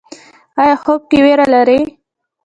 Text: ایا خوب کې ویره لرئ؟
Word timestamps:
ایا 0.61 0.75
خوب 0.83 1.01
کې 1.09 1.19
ویره 1.23 1.45
لرئ؟ 1.53 1.79